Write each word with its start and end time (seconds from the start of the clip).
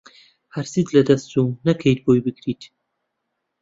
هەرچیت 0.55 0.87
لەدەست 0.95 1.25
چو 1.31 1.43
نەکەیت 1.67 1.99
بۆی 2.05 2.23
بگریت 2.25 2.61